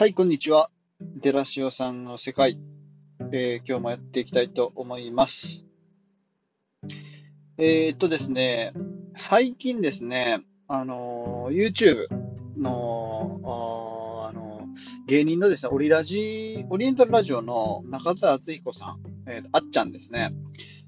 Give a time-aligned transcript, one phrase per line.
[0.00, 0.70] はい、こんにちは。
[0.98, 2.58] デラシオさんの世界、
[3.32, 5.66] えー今日もやっていきたいと思います。
[7.58, 8.72] えーっとですね、
[9.14, 12.06] 最近ですね、あのー YouTube
[12.56, 13.42] の、
[14.24, 14.62] ああの
[15.06, 20.32] 芸人のですね、オリラジ、オリエンタルラジオの中田敦彦さん、えーとあっちゃんですね。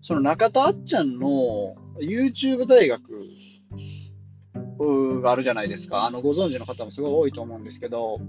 [0.00, 3.02] その中田あっちゃんの YouTube 大学
[5.21, 6.04] があるじゃないですか。
[6.04, 8.21] あの、ご存知の方もすごい多いと思うんですけど、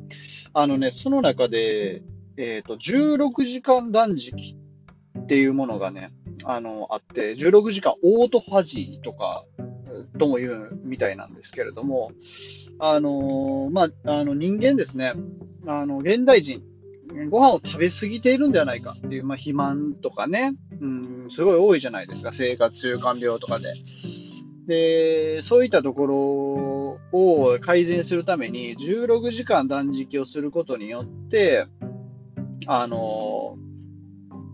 [0.53, 2.03] あのね、その中で、
[2.37, 4.55] えっ、と、16時間断食
[5.19, 6.13] っていうものがね、
[6.45, 9.45] あの、あって、16時間オートファジーとか、
[10.17, 12.11] とも言うみたいなんですけれども、
[12.79, 15.13] あのまあ、あの、人間ですね、
[15.67, 16.63] あの、現代人、
[17.29, 23.73] ご飯を食べ過ぎているんではないかっていう、まあ、肥満とかね、うん、すごい多いじゃないですか、生活習慣病とかで。
[24.67, 26.15] で、そういったところ
[27.11, 31.67] を改善するために、16時間断食をすることによって、
[32.67, 33.57] あの、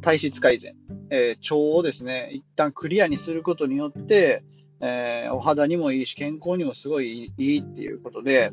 [0.02, 0.76] 体質改善、
[1.10, 4.44] えー腸をですね、一旦クリアにすることによって、
[4.80, 8.52] えーお肌にもいいし、健康にもすごいいいっていうことで、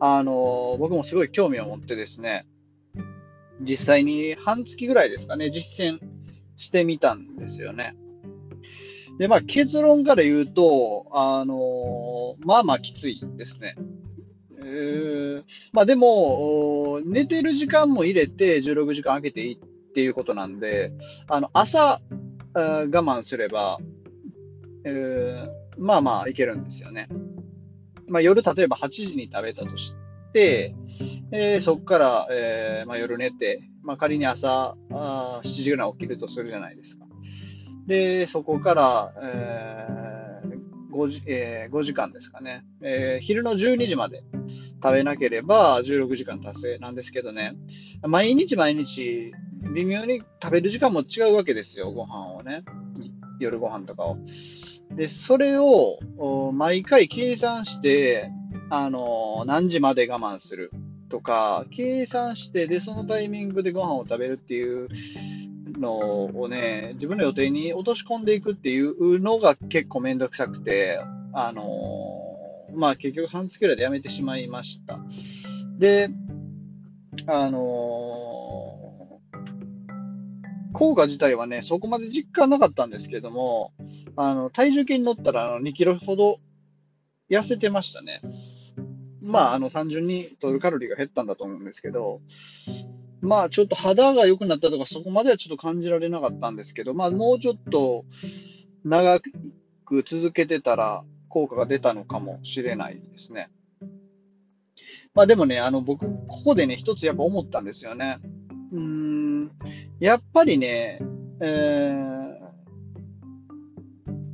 [0.00, 2.46] あの、僕もすごい興味を持ってですね、
[3.60, 5.98] 実際に半月ぐらいですかね、実践
[6.56, 7.94] してみたんですよね。
[9.18, 13.76] で、まあ結論から言うと、あのまあまあきついですね。
[14.58, 20.92] えーまあでも、寝てる時間も入れて16時間空けていいっていうことなんで、
[21.28, 22.00] あの、朝、
[22.54, 23.78] 我慢すれば、
[24.84, 27.08] えーまあまあいけるんですよね。
[28.06, 29.94] まあ夜例えば8時に食べたとし
[30.32, 30.74] て、
[31.32, 37.04] えーそこから、えーまあ、夜寝て、まあ、仮に朝あ7時ぐらい起きるとするじゃないですか。
[37.86, 40.24] で、そこから、えー
[40.94, 44.22] 5, 時えー5時間ですかね、えー昼の12時まで
[44.80, 47.54] 食べなければ16時間達成なんですけどね、
[48.06, 49.32] 毎日毎日
[49.74, 52.62] 微妙に食べる時間も違うわけですよ、ご飯をね。
[53.40, 54.18] 夜ご飯とかを。
[54.94, 55.98] で、それを
[56.52, 58.30] 毎回計算して、
[58.70, 60.70] あのー何時まで我慢する
[61.08, 64.88] とか、計算して、で、そのタイミングでご飯を食べるっていう
[65.84, 71.00] のをね、自分の予定に落とし込んでいくっていうのが結構めんどくさくて、
[71.32, 74.98] あのーまあ結局半月くらいでやめてしまいました。
[75.78, 76.10] で、
[77.26, 78.74] あのー
[80.72, 83.72] 効果自体はね、そこまで実感なかったんですけども、
[84.16, 86.40] あの、体重計に乗ったらあの2キロほど
[87.30, 88.20] 痩せてましたね。
[89.22, 92.20] まあ、あの、単純に取るカロリーが減ったんだと思うんですけど、
[93.24, 98.04] まあ、ちょっと肌が良くなったとか、そこまではちょっと感じられなかったんですけど、まあ、もうちょっと
[98.84, 103.50] 長く続けてたら、効果が出たのかもしれないですね。
[105.14, 108.18] まあ、でもね、あの、僕、ここでね、一つやっぱ思ったんですよね。
[108.72, 109.52] うーん、
[109.98, 111.00] やっぱりね、
[111.40, 112.24] えー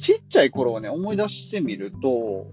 [0.00, 2.46] ちっちゃい頃をね、思い出してみると、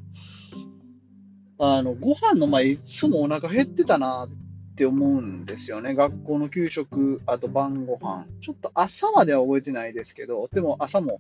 [1.58, 4.47] あの、ご飯の前いつもお腹減ってたなっ
[4.78, 5.96] って思うんですよね。
[5.96, 8.28] 学校の給食、あと晩ご飯。
[8.42, 11.20] ちょっと朝までは覚えてないですけど、でも朝も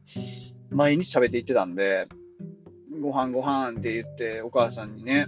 [0.69, 2.07] 毎日食べていってたんで、
[3.01, 5.25] ご飯ご飯って言ってお母さんにね、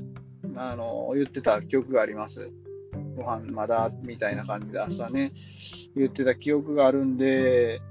[0.55, 2.51] あの、言ってた記憶があります。
[3.15, 5.33] ご飯まだみたいな感じで朝ね、
[5.95, 7.81] 言ってた記憶があるんで、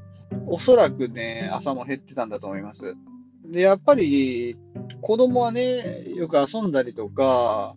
[0.47, 2.95] おそらくね、朝も減ってたんだと思います。
[3.45, 4.57] で、やっぱり、
[5.01, 7.75] 子供はね、よく遊んだりとか、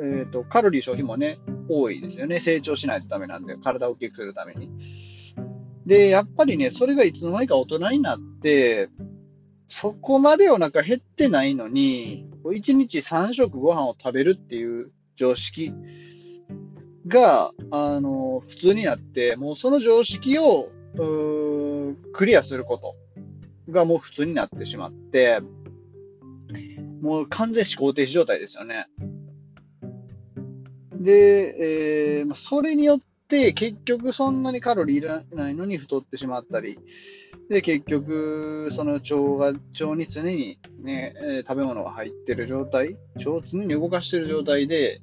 [0.00, 1.38] えっ、と、カロリー消費もね、
[1.68, 2.40] 多いですよね。
[2.40, 4.70] 成長しないとダメなんで、体を大きくするために。
[5.86, 8.88] で、やっぱりね、それがいつの間にか大人になって、
[9.66, 15.72] そこまでお腹減ってないのに、1日3食ご飯を食べるっていう常識
[17.06, 20.70] が、あの、普通になって、もうその常識を、
[22.12, 22.94] クリアすること
[23.70, 25.40] がもう普通になってしまって、
[27.00, 28.86] もう完全思考停止状態ですよね。
[31.02, 36.78] で、えーまそれによって結局そんなにカロリーいらないのに太ってしまったり、
[37.48, 45.02] で、結局、その腸が、腸に常にね、え食べ物が入ってる状態、腸を常に動かしてる状態で、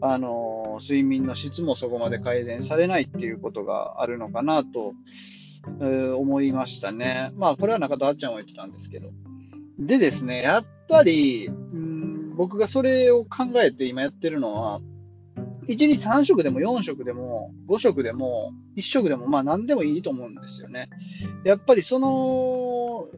[0.00, 4.92] あのー睡眠の質もそこまで改善されないっていうことがあるのかなと、
[5.80, 7.32] えー思いましたね。
[7.36, 9.10] まあ、これは中田あっちゃんも言ってたんですけど。
[9.78, 11.96] でですね、やっぱり、うん
[12.36, 14.80] 僕がそれを考えて今やってるのは、
[15.68, 20.88] 1日3食でも4食でも5食でも1食でもまあ何でもいいと思うんですよね。
[21.44, 23.08] やっぱりその、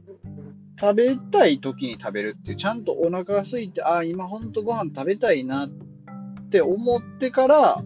[0.81, 5.71] 食べたい時に食べるっていう、ちゃんとお腹が空いて、ああ、今ほんとご飯食べたいなっ
[6.50, 7.85] て思ってから、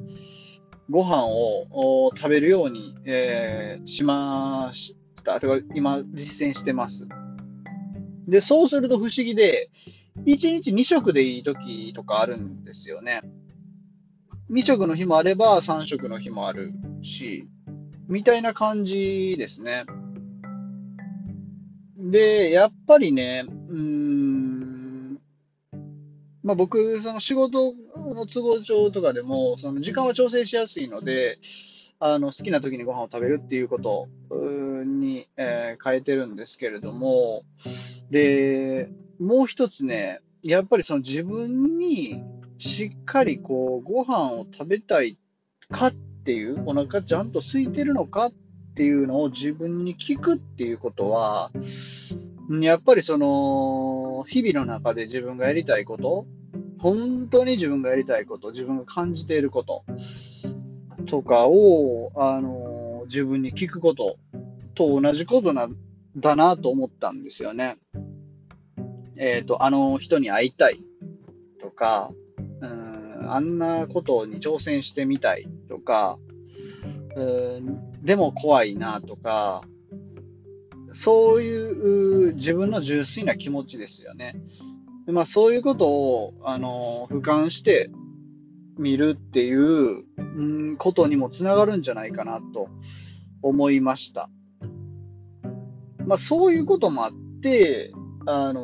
[0.91, 4.95] ご飯を食べるように、えー、しまし
[5.25, 5.41] た。
[5.41, 7.09] とか今実践してます。
[8.29, 9.71] で、そうすると不思議で、
[10.27, 13.23] 1日2食でいい時とかあるんですよね。
[14.51, 16.73] 2食の日もあれば3食の日もある
[17.03, 17.49] し、
[18.09, 19.85] みたいな感じですね。
[21.97, 25.19] で、やっぱりね、うん、
[26.43, 31.39] まあ僕、その仕事の都合上とかでも、その時間は調整しやすいので、
[32.01, 34.09] あの、好きな時にご飯を食べるっていうこと
[34.85, 37.45] に、えー、変えてるんですけれども、
[38.11, 38.91] で、
[39.21, 42.21] もう一つね、やっぱりその自分に
[42.73, 45.19] しっかりこう、ご飯を食べたい
[45.71, 48.33] かっていう、お腹ちゃんと空いてるのかっ
[48.75, 51.51] ていうのを自分に聞くっていうことは、
[52.49, 56.27] やっぱりその、日々の中で自分がやりたいこと、
[56.79, 59.85] 本当に自分がやりたいこと、自分が感じていること
[61.07, 64.17] とかを、あの、自分に聞くこと
[64.75, 65.69] と同じことな
[66.17, 67.77] だなと思ったんですよね。
[69.19, 70.83] えっ、ー、と、あの人に会いたい
[71.61, 72.13] とか、
[73.35, 76.19] あんなことに挑戦してみたいとか、
[77.17, 77.25] う
[77.61, 79.63] んでも怖いなとか、
[80.93, 84.35] そういう自分の純粋な気持ちですよね。
[85.07, 87.91] でまあ、そういうことを、あの、俯瞰して
[88.79, 92.69] みるっていう、うん、ことにもつながるんじゃないかなと
[93.43, 94.29] 思いました。
[96.07, 97.93] まあ、そういうこともあって、
[98.27, 98.63] あの、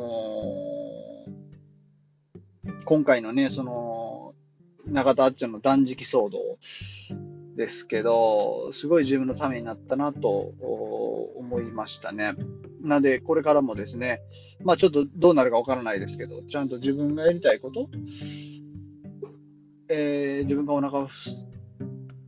[2.85, 4.08] 今回のね、その、
[4.91, 6.57] 中田あっちゃんの断食騒動
[7.55, 10.53] ですけど、すごい自分のためになったなと
[11.35, 12.35] 思いましたね。
[12.81, 14.21] なんで、これからもですね、
[14.63, 17.89] まあちょっとどうなるかわからないですけど、ちゃんと自分がやりたいこと、
[19.89, 21.07] えー、自分がお腹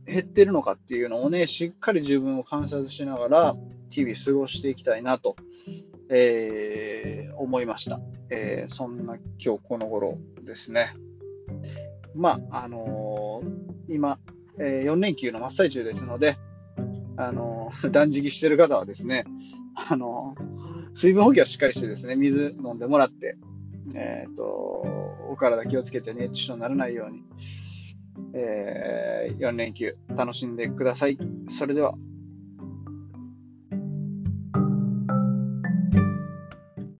[0.04, 3.56] 減ってるのかっていうのをね、しっかり自分を観察しながら、
[3.90, 5.36] 日々過ごしていきたいなと、
[6.10, 8.00] えー、思いました。
[8.30, 10.94] えー、そんな今日この頃ですね。
[12.14, 14.18] まあ、あのー、今、
[14.58, 16.36] え4連休の真っ最中ですので、
[17.16, 19.24] あの 断食してる方はですね、
[19.74, 20.34] あの
[20.94, 23.36] 水分補給はしっかりしてですね、水飲んでもらって、
[23.94, 24.44] えっ、と、
[25.30, 27.22] お体気をつけて熱中症にならないように、
[28.34, 31.18] え4連休楽しんでください。
[31.48, 31.94] それでは。